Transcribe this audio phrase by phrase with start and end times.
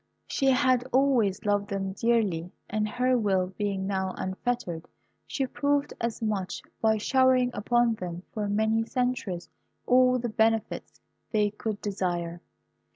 [0.25, 4.87] She had always loved them dearly, and her will being now unfettered,
[5.27, 9.47] she proved as much, by showering upon them for many centuries
[9.85, 12.41] all the benefits they could desire.